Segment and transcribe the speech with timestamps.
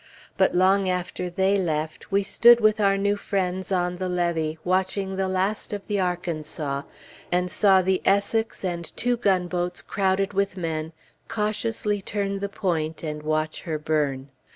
[0.35, 5.15] But long after they left, we stood with our new friends on the levee watching
[5.15, 6.81] the last of the Arkansas,
[7.31, 10.91] and saw the Essex, and two gunboats crowded with men,
[11.27, 14.29] cautiously turn the point, and watch her burn.